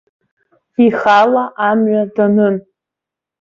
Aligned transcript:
Ихала 0.85 1.43
амҩа 1.67 2.03
данын. 2.15 2.55